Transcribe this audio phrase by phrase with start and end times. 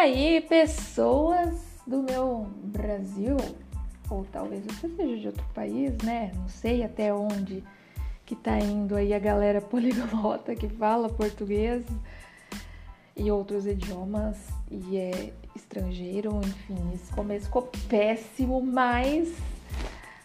[0.00, 3.36] aí, pessoas do meu Brasil,
[4.08, 6.32] ou talvez você seja de outro país, né?
[6.36, 7.62] Não sei até onde
[8.24, 11.84] que tá indo aí a galera poliglota que fala português
[13.14, 14.38] e outros idiomas
[14.70, 19.30] e é estrangeiro, enfim, esse começo ficou péssimo, mas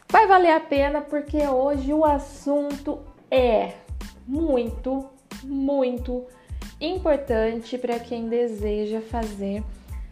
[0.08, 3.00] vai valer a pena porque hoje o assunto
[3.30, 3.74] é
[4.26, 5.06] muito,
[5.44, 6.26] muito
[6.86, 9.64] importante para quem deseja fazer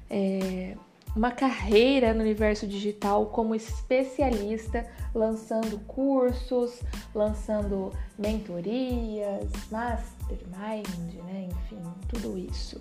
[0.09, 0.75] é,
[1.15, 6.81] uma carreira no universo digital como especialista, lançando cursos,
[7.13, 11.49] lançando mentorias, mastermind, né?
[11.51, 12.79] Enfim, tudo isso.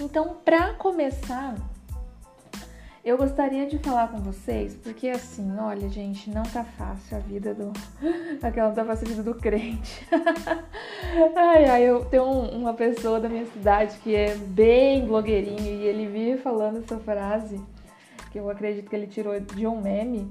[0.00, 1.56] Então, para começar,
[3.02, 7.54] eu gostaria de falar com vocês, porque assim, olha, gente, não tá fácil a vida
[7.54, 7.72] do.
[8.42, 10.06] Aquela não tá fácil a vida do crente.
[11.34, 16.06] ai, ai, eu tenho uma pessoa da minha cidade que é bem blogueirinho e ele
[16.06, 17.58] vive falando essa frase,
[18.30, 20.30] que eu acredito que ele tirou de um meme,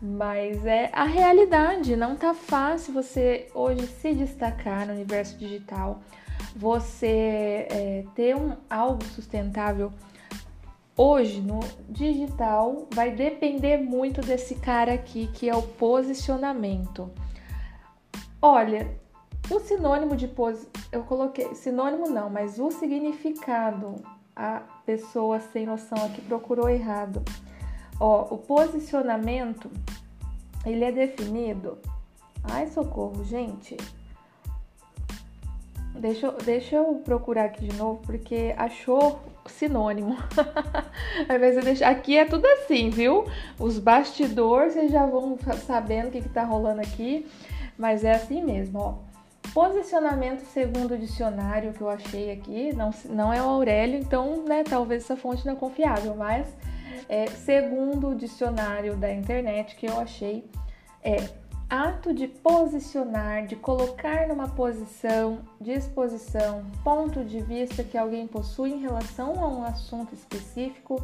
[0.00, 1.94] mas é a realidade.
[1.94, 6.00] Não tá fácil você hoje se destacar no universo digital,
[6.56, 9.92] você é, ter um, algo sustentável
[11.00, 17.08] Hoje, no digital, vai depender muito desse cara aqui, que é o posicionamento.
[18.42, 18.98] Olha,
[19.48, 20.66] o sinônimo de pos...
[20.90, 23.94] eu coloquei sinônimo não, mas o significado
[24.34, 27.22] a pessoa sem noção aqui procurou errado.
[28.00, 29.70] Ó, o posicionamento
[30.66, 31.78] ele é definido.
[32.42, 33.76] Ai, socorro, gente.
[35.94, 40.16] Deixa, deixa eu procurar aqui de novo, porque achou sinônimo.
[41.28, 41.90] Ao invés de deixar.
[41.90, 43.26] Aqui é tudo assim, viu?
[43.58, 47.26] Os bastidores, vocês já vão sabendo o que, que tá rolando aqui,
[47.76, 48.94] mas é assim mesmo, ó.
[49.52, 54.62] Posicionamento segundo o dicionário que eu achei aqui, não, não é o Aurélio, então, né,
[54.62, 56.46] talvez essa fonte não é confiável, mas
[57.08, 60.44] é, segundo o dicionário da internet que eu achei,
[61.02, 61.16] é
[61.68, 68.80] ato de posicionar, de colocar numa posição, disposição, ponto de vista que alguém possui em
[68.80, 71.02] relação a um assunto específico,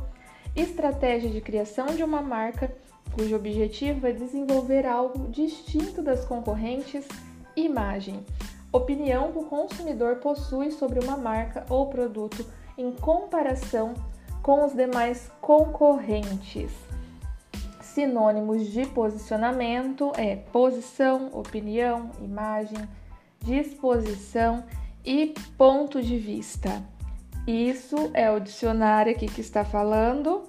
[0.56, 2.74] estratégia de criação de uma marca
[3.12, 7.06] cujo objetivo é desenvolver algo distinto das concorrentes,
[7.54, 8.24] imagem,
[8.72, 12.44] opinião que o consumidor possui sobre uma marca ou produto
[12.76, 13.94] em comparação
[14.42, 16.72] com os demais concorrentes.
[17.94, 22.88] Sinônimos de posicionamento é posição, opinião, imagem,
[23.40, 24.64] disposição
[25.04, 26.82] e ponto de vista.
[27.46, 30.42] Isso é o dicionário aqui que está falando.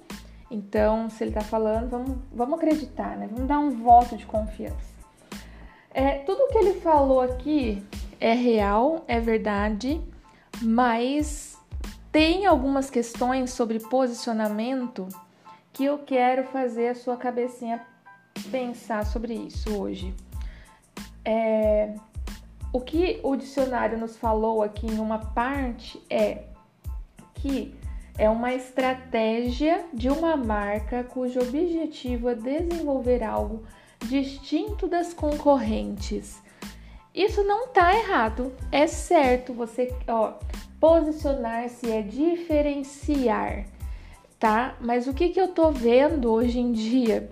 [0.50, 3.28] Então, se ele está falando, vamos, vamos acreditar, né?
[3.30, 4.96] Vamos dar um voto de confiança.
[5.94, 7.80] É, tudo que ele falou aqui
[8.18, 10.02] é real, é verdade,
[10.60, 11.56] mas
[12.10, 15.06] tem algumas questões sobre posicionamento
[15.76, 17.86] que eu quero fazer a sua cabecinha
[18.50, 20.14] pensar sobre isso hoje.
[21.22, 21.94] É,
[22.72, 26.44] o que o dicionário nos falou aqui em uma parte é
[27.34, 27.74] que
[28.16, 33.62] é uma estratégia de uma marca cujo objetivo é desenvolver algo
[34.08, 36.40] distinto das concorrentes.
[37.14, 39.52] Isso não tá errado, é certo.
[39.52, 40.38] Você, ó,
[40.80, 43.75] posicionar-se é diferenciar
[44.38, 44.76] tá?
[44.80, 47.30] Mas o que, que eu tô vendo hoje em dia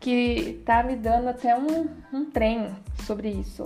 [0.00, 3.64] que tá me dando até um, um trem sobre isso?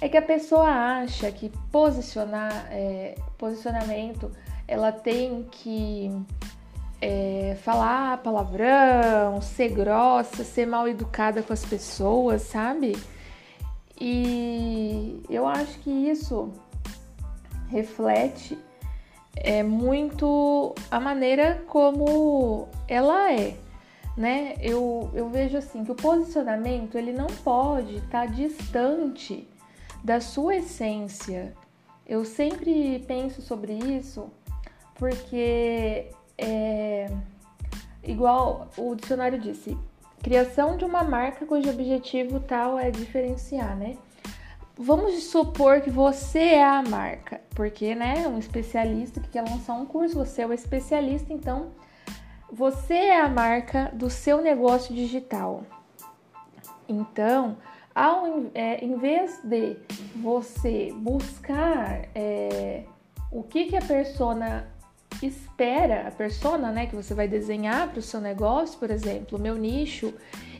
[0.00, 4.30] É que a pessoa acha que posicionar, é, posicionamento,
[4.66, 6.12] ela tem que
[7.00, 12.96] é, falar palavrão, ser grossa, ser mal educada com as pessoas, sabe?
[14.00, 16.52] E eu acho que isso
[17.68, 18.56] reflete
[19.42, 23.56] é muito a maneira como ela é,
[24.16, 24.54] né?
[24.60, 29.48] Eu, eu vejo assim que o posicionamento ele não pode estar tá distante
[30.02, 31.54] da sua essência.
[32.06, 34.30] Eu sempre penso sobre isso
[34.94, 37.06] porque é
[38.02, 39.76] igual o dicionário disse,
[40.22, 43.96] criação de uma marca cujo objetivo tal é diferenciar, né?
[44.80, 49.84] Vamos supor que você é a marca, porque, né, um especialista que quer lançar um
[49.84, 51.72] curso, você é o especialista, então
[52.48, 55.64] você é a marca do seu negócio digital.
[56.88, 57.56] Então,
[57.92, 59.76] ao, é, em vez de
[60.14, 62.84] você buscar é,
[63.32, 64.68] o que, que a persona
[65.20, 69.42] espera, a persona né, que você vai desenhar para o seu negócio, por exemplo, o
[69.42, 70.14] meu nicho,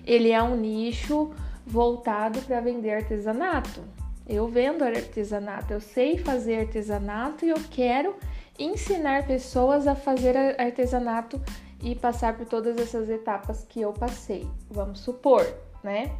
[0.05, 1.33] ele é um nicho
[1.65, 3.81] voltado para vender artesanato.
[4.29, 8.15] Eu vendo artesanato, eu sei fazer artesanato e eu quero
[8.59, 11.41] ensinar pessoas a fazer artesanato
[11.83, 15.47] e passar por todas essas etapas que eu passei, vamos supor,
[15.83, 16.11] né?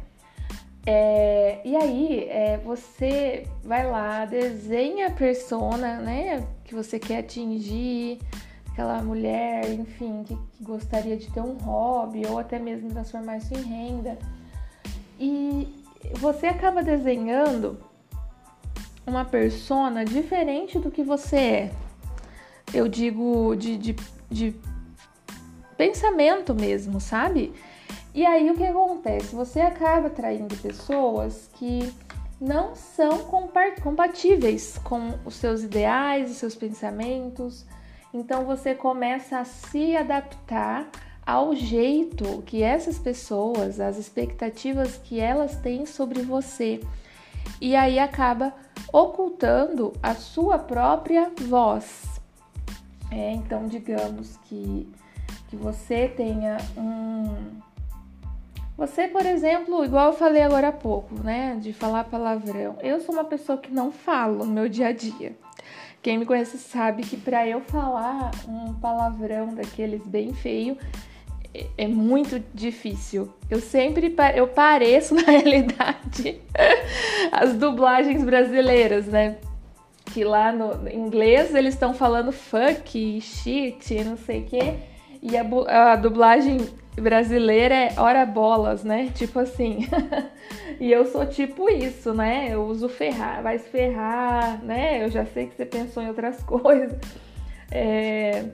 [0.85, 8.19] É, e aí, é, você vai lá, desenha a persona, né, que você quer atingir,
[8.71, 13.53] aquela mulher, enfim, que, que gostaria de ter um hobby ou até mesmo transformar isso
[13.53, 14.17] em renda.
[15.19, 15.67] E
[16.13, 17.77] você acaba desenhando
[19.09, 21.71] uma persona diferente do que você é.
[22.73, 23.95] Eu digo de, de,
[24.29, 24.55] de
[25.75, 27.51] pensamento mesmo, sabe?
[28.13, 29.35] E aí o que acontece?
[29.35, 31.91] Você acaba atraindo pessoas que
[32.39, 33.19] não são
[33.81, 37.65] compatíveis com os seus ideais, os seus pensamentos.
[38.13, 40.89] Então você começa a se adaptar
[41.25, 46.79] ao jeito que essas pessoas, as expectativas que elas têm sobre você.
[47.61, 48.53] E aí acaba
[48.91, 52.19] ocultando a sua própria voz.
[53.11, 54.91] É, então, digamos que
[55.49, 57.59] que você tenha um.
[58.77, 62.77] Você, por exemplo, igual eu falei agora há pouco, né, de falar palavrão.
[62.81, 65.35] Eu sou uma pessoa que não falo no meu dia a dia.
[66.01, 70.77] Quem me conhece sabe que para eu falar um palavrão daqueles bem feio
[71.77, 73.33] é, muito difícil.
[73.49, 76.39] Eu sempre eu pareço na realidade
[77.31, 79.37] as dublagens brasileiras, né?
[80.05, 84.73] Que lá no inglês eles estão falando fuck, shit, não sei o quê.
[85.21, 86.59] E a, a dublagem
[86.95, 89.09] brasileira é hora bolas, né?
[89.15, 89.87] Tipo assim.
[90.79, 92.49] e eu sou tipo isso, né?
[92.49, 95.03] Eu uso ferrar, vai se ferrar, né?
[95.03, 96.97] Eu já sei que você pensou em outras coisas.
[97.71, 98.45] É...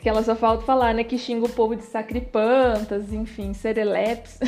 [0.00, 1.04] Que ela só falta falar, né?
[1.04, 4.38] Que xinga o povo de sacripantas, enfim, serelepes.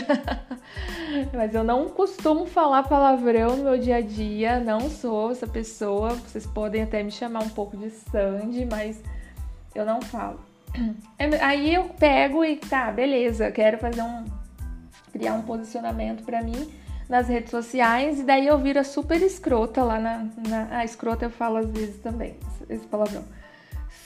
[1.35, 6.15] Mas eu não costumo falar palavrão no meu dia a dia, não sou essa pessoa.
[6.15, 9.03] Vocês podem até me chamar um pouco de Sandy, mas
[9.75, 10.41] eu não falo.
[11.19, 14.25] É, aí eu pego e tá, beleza, quero fazer um.
[15.13, 16.73] criar um posicionamento para mim
[17.09, 20.27] nas redes sociais e daí eu viro a super escrota lá na.
[20.49, 22.37] na a escrota eu falo às vezes também,
[22.71, 23.23] esse palavrão.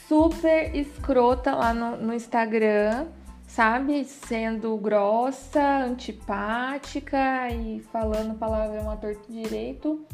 [0.07, 3.07] Super escrota lá no, no Instagram,
[3.45, 4.05] sabe?
[4.05, 10.05] Sendo grossa, antipática e falando palavrão à torto direito.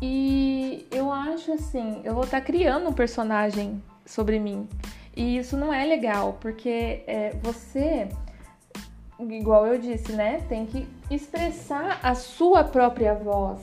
[0.00, 4.68] E eu acho assim, eu vou estar tá criando um personagem sobre mim.
[5.16, 8.08] E isso não é legal, porque é, você,
[9.18, 13.60] igual eu disse, né, tem que expressar a sua própria voz.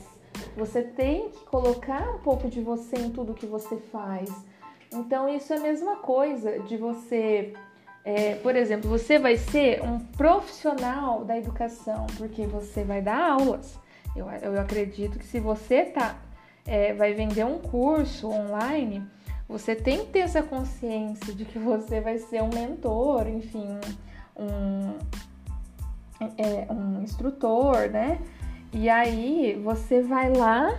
[0.56, 4.30] Você tem que colocar um pouco de você em tudo que você faz.
[4.92, 7.54] Então, isso é a mesma coisa de você.
[8.04, 13.78] É, por exemplo, você vai ser um profissional da educação, porque você vai dar aulas.
[14.14, 16.16] Eu, eu acredito que se você tá,
[16.66, 19.06] é, vai vender um curso online,
[19.48, 23.68] você tem que ter essa consciência de que você vai ser um mentor, enfim,
[24.36, 24.98] um,
[26.38, 28.18] é, um instrutor, né?
[28.72, 30.74] E aí você vai lá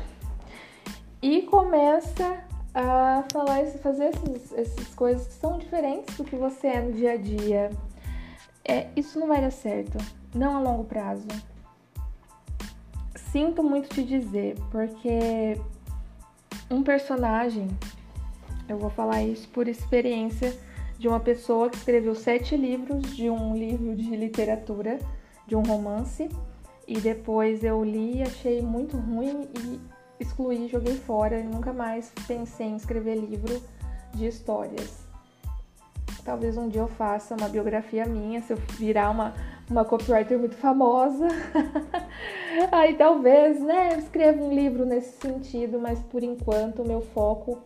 [1.21, 2.43] e começa
[2.73, 7.13] a falar, fazer essas, essas coisas que são diferentes do que você é no dia
[7.13, 7.69] a dia.
[8.65, 9.97] É, isso não vai dar certo,
[10.33, 11.27] não a longo prazo.
[13.15, 15.59] Sinto muito te dizer, porque
[16.69, 17.67] um personagem
[18.67, 20.57] eu vou falar isso por experiência
[20.97, 24.99] de uma pessoa que escreveu sete livros de um livro de literatura,
[25.45, 26.29] de um romance,
[26.87, 29.81] e depois eu li, achei muito ruim e
[30.19, 33.61] excluí, joguei fora e nunca mais pensei em escrever livro
[34.13, 35.03] de histórias.
[36.23, 39.33] Talvez um dia eu faça uma biografia minha, se eu virar uma,
[39.69, 41.27] uma copywriter muito famosa.
[42.71, 47.61] Aí talvez, né, escreva um livro nesse sentido, mas por enquanto o meu foco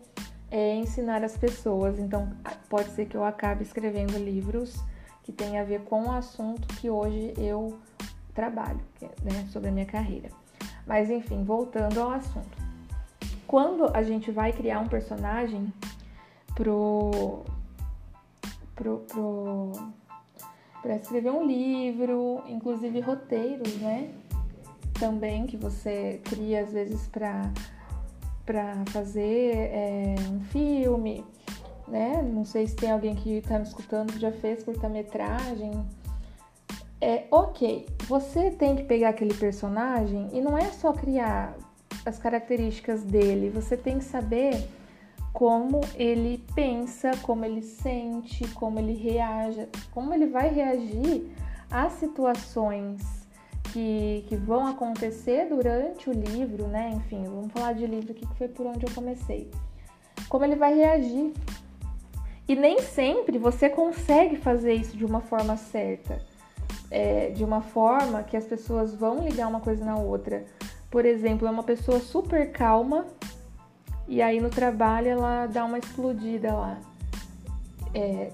[0.50, 1.98] é ensinar as pessoas.
[1.98, 2.30] Então,
[2.68, 4.82] pode ser que eu acabe escrevendo livros
[5.22, 7.78] que tenham a ver com o assunto que hoje eu
[8.34, 10.30] trabalho, é, né, sobre a minha carreira.
[10.88, 12.56] Mas enfim, voltando ao assunto.
[13.46, 15.70] Quando a gente vai criar um personagem
[16.54, 17.44] pro
[18.74, 19.72] pro, pro
[20.80, 24.10] para escrever um livro, inclusive roteiros, né?
[24.98, 27.52] Também que você cria às vezes para
[28.46, 31.22] para fazer é, um filme,
[31.86, 32.22] né?
[32.22, 35.72] Não sei se tem alguém que está me escutando que já fez curta-metragem.
[37.00, 41.56] É ok, você tem que pegar aquele personagem e não é só criar
[42.04, 44.68] as características dele, você tem que saber
[45.32, 51.30] como ele pensa, como ele sente, como ele reage, como ele vai reagir
[51.70, 53.00] às situações
[53.72, 56.90] que, que vão acontecer durante o livro, né?
[56.94, 59.50] Enfim, vamos falar de livro aqui que foi por onde eu comecei.
[60.28, 61.32] como ele vai reagir.
[62.48, 66.20] E nem sempre você consegue fazer isso de uma forma certa,
[66.90, 70.44] é, de uma forma que as pessoas vão ligar uma coisa na outra.
[70.90, 73.06] Por exemplo, é uma pessoa super calma
[74.06, 76.78] e aí no trabalho ela dá uma explodida lá,
[77.94, 78.30] é,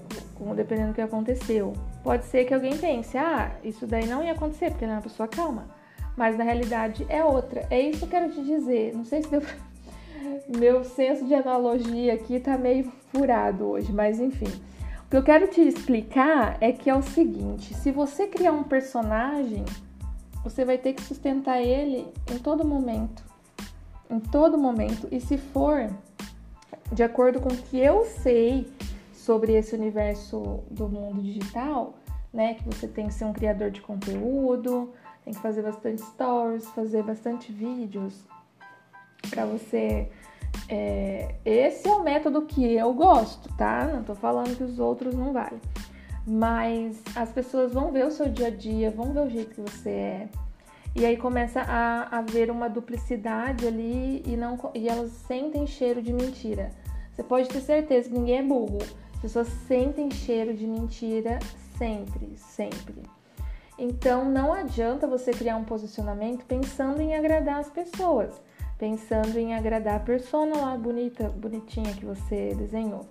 [0.55, 1.73] dependendo do que aconteceu.
[2.01, 5.01] Pode ser que alguém pense, ah, isso daí não ia acontecer porque ela é uma
[5.01, 5.65] pessoa calma,
[6.15, 7.67] mas na realidade é outra.
[7.69, 8.93] É isso que eu quero te dizer.
[8.95, 9.41] Não sei se deu
[10.57, 14.47] meu senso de analogia aqui tá meio furado hoje, mas enfim.
[15.15, 19.63] Que eu quero te explicar é que é o seguinte: se você criar um personagem,
[20.43, 23.23] você vai ter que sustentar ele em todo momento
[24.09, 25.07] em todo momento.
[25.11, 25.89] E se for
[26.91, 28.69] de acordo com o que eu sei
[29.13, 31.93] sobre esse universo do mundo digital,
[32.33, 34.93] né, que você tem que ser um criador de conteúdo,
[35.23, 38.25] tem que fazer bastante stories, fazer bastante vídeos
[39.29, 40.11] para você.
[40.67, 43.85] É, esse é o método que eu gosto, tá?
[43.85, 45.59] Não tô falando que os outros não valem.
[46.25, 49.61] Mas as pessoas vão ver o seu dia a dia, vão ver o jeito que
[49.61, 50.29] você é,
[50.95, 56.13] e aí começa a haver uma duplicidade ali e, não, e elas sentem cheiro de
[56.13, 56.71] mentira.
[57.11, 58.77] Você pode ter certeza que ninguém é burro.
[59.13, 61.37] As pessoas sentem cheiro de mentira
[61.77, 63.03] sempre, sempre.
[63.77, 68.41] Então não adianta você criar um posicionamento pensando em agradar as pessoas,
[68.77, 73.05] pensando em agradar a persona lá bonita, bonitinha que você desenhou.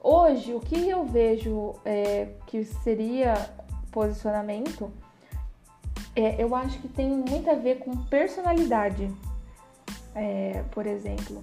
[0.00, 3.34] Hoje, o que eu vejo é, que seria
[3.90, 4.90] posicionamento
[6.16, 9.10] é, eu acho que tem muito a ver com personalidade.
[10.14, 11.42] É, por exemplo,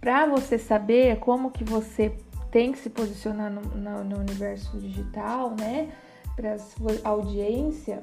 [0.00, 2.12] para você saber como que você
[2.50, 5.92] tem que se posicionar no, no, no universo digital, né?
[6.34, 8.02] Para sua audiência,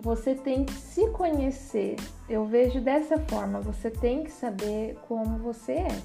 [0.00, 1.96] você tem que se conhecer.
[2.28, 6.00] Eu vejo dessa forma, você tem que saber como você é.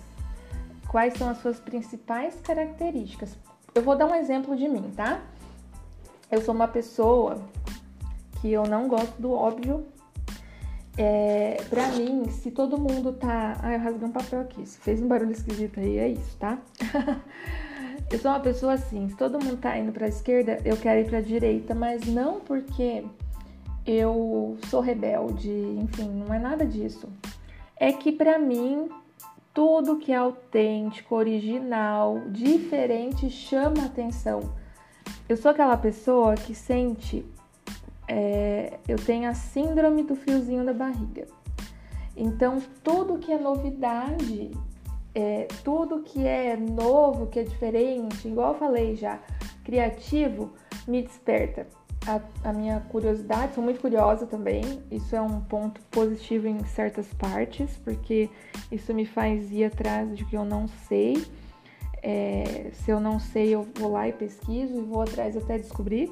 [0.87, 3.37] Quais são as suas principais características.
[3.73, 5.21] Eu vou dar um exemplo de mim, tá?
[6.31, 7.41] Eu sou uma pessoa
[8.39, 9.85] que eu não gosto do óbvio.
[10.97, 13.57] É, pra mim, se todo mundo tá.
[13.61, 14.65] Ah, eu rasguei um papel aqui.
[14.65, 16.57] Se fez um barulho esquisito aí, é isso, tá?
[18.09, 21.09] eu sou uma pessoa assim, se todo mundo tá indo pra esquerda, eu quero ir
[21.09, 23.03] pra direita, mas não porque
[23.85, 27.07] eu sou rebelde, enfim, não é nada disso.
[27.77, 28.89] É que pra mim,
[29.53, 34.39] tudo que é autêntico, original, diferente chama atenção.
[35.27, 37.25] Eu sou aquela pessoa que sente
[38.07, 41.27] é, eu tenho a síndrome do fiozinho da barriga.
[42.15, 44.51] Então, tudo que é novidade,
[45.13, 49.19] é, tudo que é novo, que é diferente, igual eu falei já,
[49.63, 50.53] criativo,
[50.87, 51.67] me desperta.
[52.07, 54.62] A, a, minha curiosidade, sou muito curiosa também.
[54.91, 58.29] Isso é um ponto positivo em certas partes, porque
[58.71, 61.25] isso me faz ir atrás de que eu não sei.
[62.03, 66.12] É, se eu não sei, eu vou lá e pesquiso e vou atrás até descobrir.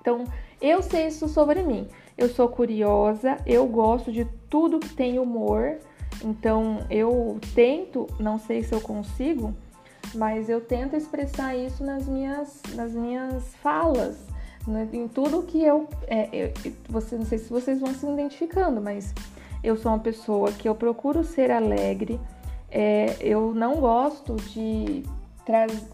[0.00, 0.24] Então,
[0.60, 1.86] eu sei isso sobre mim.
[2.16, 5.78] Eu sou curiosa, eu gosto de tudo que tem humor.
[6.24, 9.54] Então eu tento, não sei se eu consigo,
[10.14, 14.18] mas eu tento expressar isso nas minhas, nas minhas falas,
[14.68, 14.88] né?
[14.92, 16.52] em tudo que eu, é, eu,
[16.88, 19.14] você não sei se vocês vão se identificando, mas
[19.62, 22.20] eu sou uma pessoa que eu procuro ser alegre.
[22.70, 25.02] É, eu não gosto de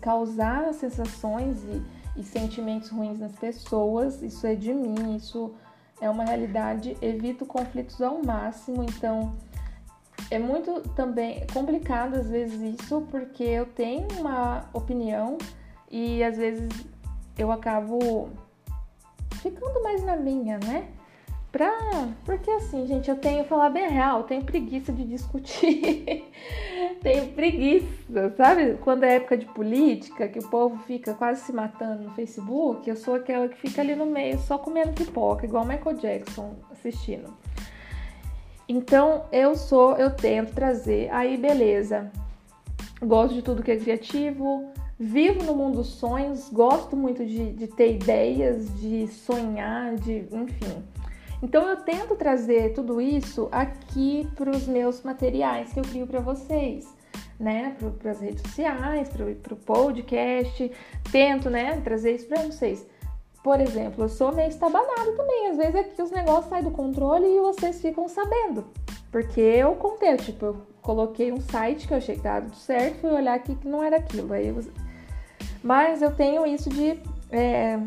[0.01, 1.81] causar sensações e
[2.17, 4.23] e sentimentos ruins nas pessoas.
[4.23, 5.55] Isso é de mim, isso
[6.01, 6.97] é uma realidade.
[7.01, 9.35] Evito conflitos ao máximo, então
[10.31, 15.39] é muito também complicado às vezes isso, porque eu tenho uma opinião
[15.91, 16.69] e às vezes
[17.37, 18.31] eu acabo
[19.51, 20.89] ficando mais na minha, né?
[21.53, 21.71] Pra...
[22.25, 26.25] Porque assim, gente, eu tenho, falar bem real, eu tenho preguiça de discutir.
[27.03, 28.77] tenho preguiça, sabe?
[28.83, 32.97] Quando é época de política, que o povo fica quase se matando no Facebook, eu
[32.97, 37.33] sou aquela que fica ali no meio só comendo pipoca, igual Michael Jackson assistindo.
[38.69, 42.11] Então, eu sou, eu tento trazer, aí beleza.
[43.01, 44.73] Gosto de tudo que é criativo,
[45.05, 50.83] vivo no mundo dos sonhos, gosto muito de, de ter ideias, de sonhar, de, enfim.
[51.43, 56.21] Então eu tento trazer tudo isso aqui para os meus materiais que eu crio para
[56.21, 56.89] vocês,
[57.39, 57.77] né?
[57.99, 60.73] Para as redes sociais, para o podcast.
[61.13, 61.79] Tento, né?
[61.83, 62.87] Trazer isso para vocês.
[63.43, 65.49] Por exemplo, eu sou meio estabanado também.
[65.49, 68.65] Às vezes aqui os negócios saem do controle e vocês ficam sabendo.
[69.13, 73.11] Porque eu contei, tipo, eu coloquei um site que eu achei que tudo certo, fui
[73.11, 74.33] olhar aqui que não era aquilo.
[74.33, 74.51] Aí.
[75.65, 77.79] Mas eu tenho isso de é,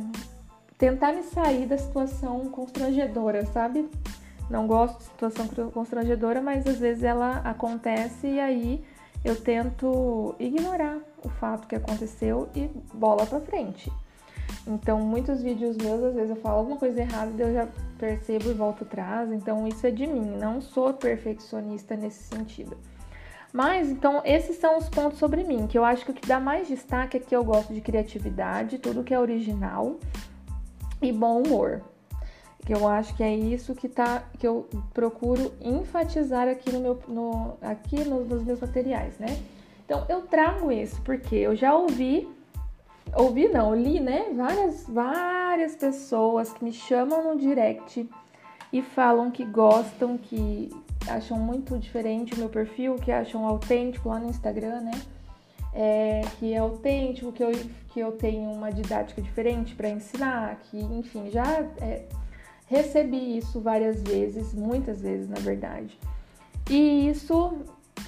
[0.80, 3.88] tentar me sair da situação constrangedora, sabe?
[4.50, 8.84] Não gosto de situação constrangedora, mas às vezes ela acontece e aí
[9.24, 13.92] eu tento ignorar o fato que aconteceu e bola para frente.
[14.66, 17.68] Então, muitos vídeos meus, às vezes eu falo alguma coisa errada, eu já
[18.00, 19.32] percebo e volto atrás.
[19.32, 20.36] Então, isso é de mim.
[20.40, 22.76] Não sou perfeccionista nesse sentido.
[23.54, 26.40] Mas, então, esses são os pontos sobre mim, que eu acho que o que dá
[26.40, 29.98] mais destaque é que eu gosto de criatividade, tudo que é original
[31.02, 31.82] e bom humor.
[32.66, 37.00] Que eu acho que é isso que tá que eu procuro enfatizar aqui no meu
[37.08, 39.40] no, aqui nos, nos meus materiais, né?
[39.86, 42.28] Então, eu trago isso porque eu já ouvi
[43.16, 44.26] ouvi não, li, né?
[44.36, 48.10] Várias várias pessoas que me chamam no direct
[48.74, 50.70] e falam que gostam, que
[51.10, 55.02] acham muito diferente o meu perfil, que acham autêntico lá no Instagram, né?
[55.74, 57.52] É, que é autêntico, que eu,
[57.94, 62.06] que eu tenho uma didática diferente para ensinar, que, enfim, já é,
[62.68, 65.98] recebi isso várias vezes, muitas vezes, na verdade.
[66.70, 67.58] E isso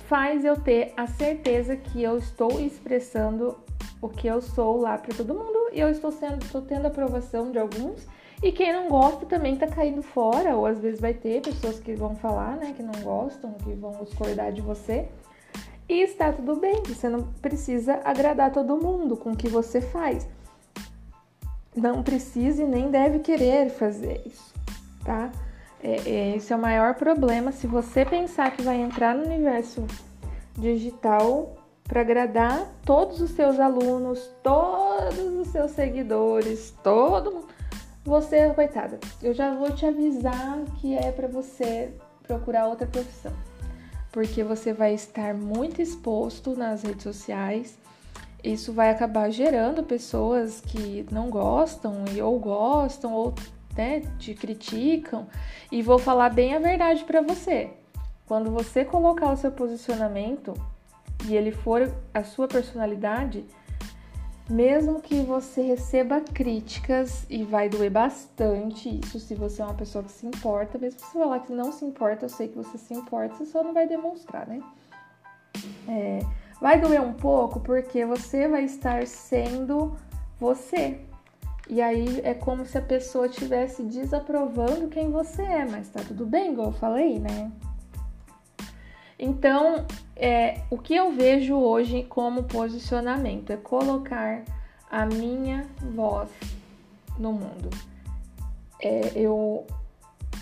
[0.08, 3.58] faz eu ter a certeza que eu estou expressando
[4.02, 7.52] o que eu sou lá para todo mundo e eu estou sendo, estou tendo aprovação
[7.52, 8.08] de alguns
[8.42, 11.94] e quem não gosta também tá caindo fora, ou às vezes vai ter pessoas que
[11.94, 15.10] vão falar, né, que não gostam, que vão discordar de você.
[15.90, 20.26] E está tudo bem, você não precisa agradar todo mundo com o que você faz.
[21.76, 24.54] Não precisa e nem deve querer fazer isso,
[25.04, 25.32] tá?
[25.84, 27.52] É, é, esse é o maior problema.
[27.52, 29.86] Se você pensar que vai entrar no universo
[30.58, 37.59] digital para agradar todos os seus alunos, todos os seus seguidores, todo mundo
[38.10, 43.32] você, coitada, eu já vou te avisar que é para você procurar outra profissão,
[44.12, 47.78] porque você vai estar muito exposto nas redes sociais.
[48.44, 53.36] Isso vai acabar gerando pessoas que não gostam ou gostam ou
[53.78, 55.28] né, te criticam.
[55.72, 57.70] E vou falar bem a verdade para você.
[58.26, 60.56] Quando você colocar o seu posicionamento
[61.28, 63.46] e ele for a sua personalidade,
[64.50, 70.04] mesmo que você receba críticas e vai doer bastante isso se você é uma pessoa
[70.04, 72.78] que se importa, mesmo que você falar que não se importa, eu sei que você
[72.78, 74.62] se importa, você só não vai demonstrar, né?
[75.88, 76.20] É,
[76.60, 79.96] vai doer um pouco porque você vai estar sendo
[80.40, 81.00] você.
[81.70, 86.26] E aí é como se a pessoa estivesse desaprovando quem você é, mas tá tudo
[86.26, 87.52] bem, igual eu falei, né?
[89.20, 94.44] Então, é, o que eu vejo hoje como posicionamento é colocar
[94.90, 96.30] a minha voz
[97.18, 97.70] no mundo.
[98.82, 99.68] É, eu,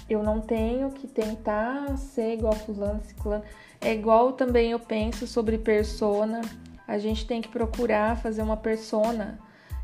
[0.07, 3.43] eu não tenho que tentar ser igual fulano, ciclano.
[3.81, 6.41] É igual também eu penso sobre persona.
[6.87, 9.39] A gente tem que procurar fazer uma persona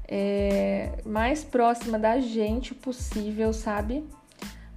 [0.08, 4.04] é, mais próxima da gente possível, sabe?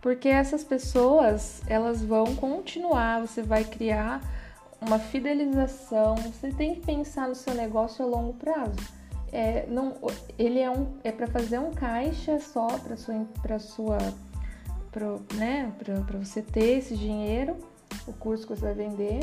[0.06, 4.20] Porque essas pessoas elas vão continuar, você vai criar
[4.80, 8.76] uma fidelização, você tem que pensar no seu negócio a longo prazo.
[9.32, 9.94] É, não,
[10.38, 13.98] ele é, um, é para fazer um caixa só para sua, para sua,
[14.92, 17.56] pro, né, para você ter esse dinheiro,
[18.06, 19.18] o curso que você vai vender,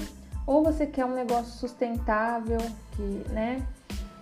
[0.45, 2.59] ou você quer um negócio sustentável
[2.91, 3.65] que, né,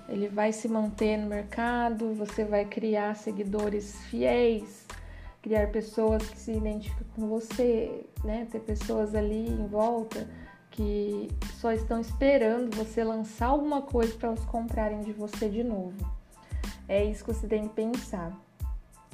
[0.07, 4.80] ele vai se manter no mercado, você vai criar seguidores fiéis,
[5.41, 8.47] criar pessoas que se identificam com você, né?
[8.51, 10.27] Ter pessoas ali em volta
[10.69, 15.97] que só estão esperando você lançar alguma coisa para elas comprarem de você de novo.
[16.87, 18.31] É isso que você tem que pensar.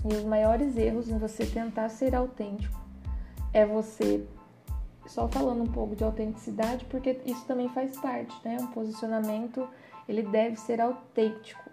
[0.05, 2.79] E os maiores erros em você tentar ser autêntico
[3.51, 4.23] é você
[5.07, 8.57] só falando um pouco de autenticidade, porque isso também faz parte, né?
[8.59, 9.67] Um posicionamento,
[10.07, 11.63] ele deve ser autêntico,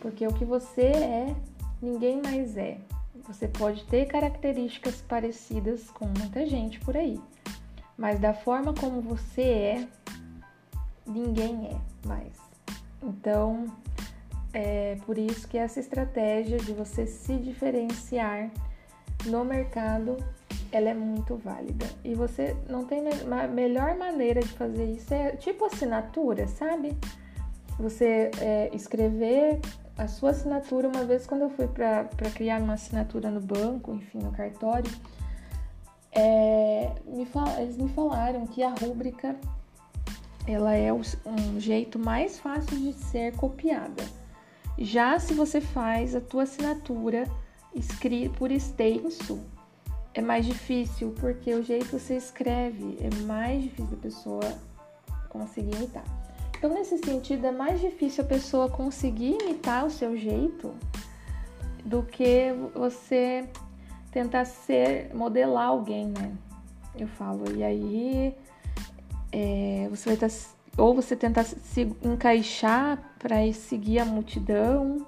[0.00, 1.36] porque o que você é,
[1.82, 2.78] ninguém mais é.
[3.26, 7.20] Você pode ter características parecidas com muita gente por aí,
[7.96, 9.88] mas da forma como você é,
[11.06, 12.32] ninguém é mais.
[13.02, 13.66] Então,
[14.52, 18.50] é por isso que essa estratégia de você se diferenciar
[19.26, 20.16] no mercado,
[20.72, 21.86] ela é muito válida.
[22.04, 26.96] E você não tem a melhor maneira de fazer isso é tipo assinatura, sabe?
[27.78, 29.60] Você é, escrever
[29.96, 32.04] a sua assinatura, uma vez quando eu fui para
[32.34, 34.90] criar uma assinatura no banco, enfim, no cartório,
[36.12, 37.26] é, me
[37.58, 39.36] eles me falaram que a rúbrica
[40.46, 44.04] ela é um jeito mais fácil de ser copiada.
[44.78, 47.24] Já se você faz a tua assinatura
[48.38, 49.40] por extenso,
[50.14, 54.58] é mais difícil, porque o jeito que você escreve é mais difícil da pessoa
[55.28, 56.25] conseguir imitar.
[56.58, 60.74] Então, nesse sentido, é mais difícil a pessoa conseguir imitar o seu jeito
[61.84, 63.46] do que você
[64.10, 66.32] tentar ser, modelar alguém, né?
[66.98, 68.34] Eu falo, e aí
[69.30, 75.06] é, você vai estar tá ou você tentar se encaixar para seguir a multidão.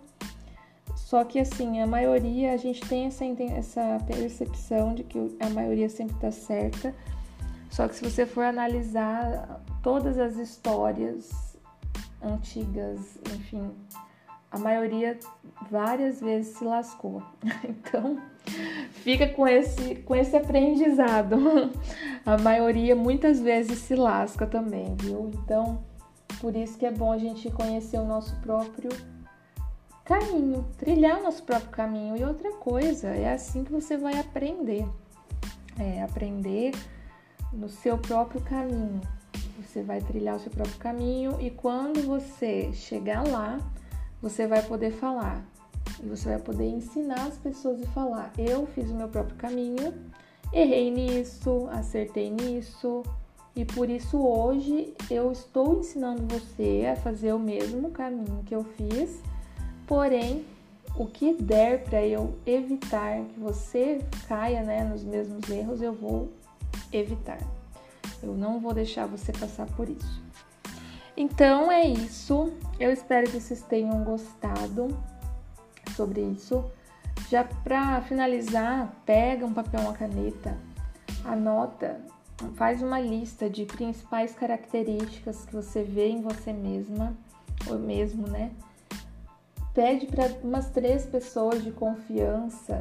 [0.96, 5.88] Só que assim, a maioria, a gente tem essa, essa percepção de que a maioria
[5.88, 6.94] sempre está certa.
[7.78, 11.56] Só que se você for analisar todas as histórias
[12.20, 13.70] antigas, enfim,
[14.50, 15.16] a maioria
[15.70, 17.22] várias vezes se lascou.
[17.62, 18.20] Então,
[18.90, 21.36] fica com esse, com esse aprendizado.
[22.26, 25.30] A maioria muitas vezes se lasca também, viu?
[25.34, 25.78] Então,
[26.40, 28.90] por isso que é bom a gente conhecer o nosso próprio
[30.04, 32.16] caminho, trilhar o nosso próprio caminho.
[32.16, 34.84] E outra coisa, é assim que você vai aprender.
[35.78, 36.72] É aprender
[37.52, 39.00] no seu próprio caminho.
[39.60, 43.58] Você vai trilhar o seu próprio caminho e quando você chegar lá,
[44.20, 45.44] você vai poder falar
[46.02, 49.94] e você vai poder ensinar as pessoas a falar: eu fiz o meu próprio caminho,
[50.52, 53.02] errei nisso, acertei nisso,
[53.54, 58.64] e por isso hoje eu estou ensinando você a fazer o mesmo caminho que eu
[58.64, 59.20] fiz,
[59.86, 60.44] porém
[60.96, 66.28] o que der para eu evitar que você caia né, nos mesmos erros, eu vou
[66.92, 67.38] evitar.
[68.22, 70.22] Eu não vou deixar você passar por isso.
[71.16, 72.52] Então é isso.
[72.78, 74.88] Eu espero que vocês tenham gostado
[75.96, 76.64] sobre isso.
[77.28, 80.56] Já para finalizar, pega um papel, uma caneta,
[81.24, 82.00] anota,
[82.54, 87.16] faz uma lista de principais características que você vê em você mesma,
[87.68, 88.52] ou mesmo, né?
[89.74, 92.80] Pede para umas três pessoas de confiança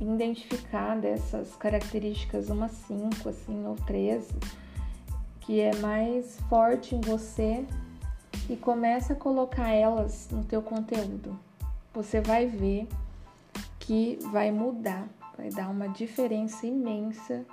[0.00, 4.28] identificar dessas características, umas cinco, assim, ou três
[5.40, 7.64] que é mais forte em você
[8.50, 11.38] e começa a colocar elas no teu conteúdo.
[11.94, 12.88] Você vai ver
[13.78, 17.44] que vai mudar, vai dar uma diferença imensa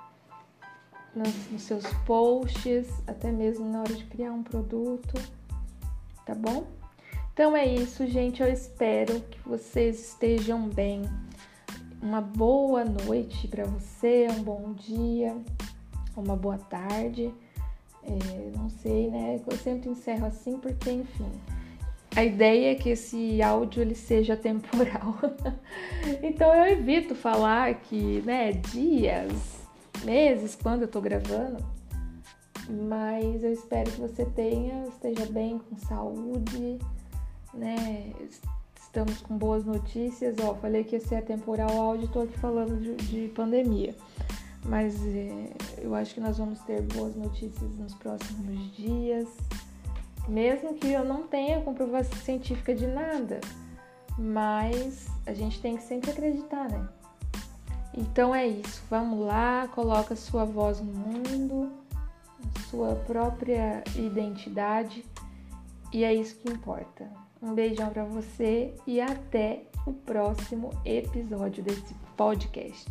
[1.14, 5.14] nos, nos seus posts, até mesmo na hora de criar um produto,
[6.26, 6.66] tá bom?
[7.32, 8.42] Então é isso, gente.
[8.42, 11.02] Eu espero que vocês estejam bem.
[12.04, 15.34] Uma boa noite para você, um bom dia,
[16.14, 17.32] uma boa tarde.
[18.02, 19.40] É, não sei, né?
[19.50, 21.32] Eu sempre encerro assim porque, enfim,
[22.14, 25.16] a ideia é que esse áudio ele seja temporal.
[26.22, 29.66] então eu evito falar que, né, dias,
[30.04, 31.64] meses quando eu tô gravando,
[32.68, 36.78] mas eu espero que você tenha, esteja bem, com saúde,
[37.54, 38.12] né?
[38.94, 40.36] Estamos com boas notícias.
[40.38, 43.92] Ó, falei que ia ser temporal áudio, tô aqui falando de, de pandemia
[44.64, 49.28] mas é, eu acho que nós vamos ter boas notícias nos próximos dias,
[50.28, 53.40] mesmo que eu não tenha comprovação científica de nada,
[54.18, 56.88] mas a gente tem que sempre acreditar, né?
[57.92, 61.70] Então é isso, vamos lá, coloca sua voz no mundo,
[62.70, 65.04] sua própria identidade
[65.92, 67.23] e é isso que importa.
[67.44, 72.90] Um beijão para você e até o próximo episódio desse podcast.